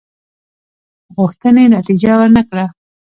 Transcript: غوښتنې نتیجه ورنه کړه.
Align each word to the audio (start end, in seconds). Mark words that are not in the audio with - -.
غوښتنې 1.17 1.63
نتیجه 1.77 2.11
ورنه 2.19 2.41
کړه. 2.49 2.65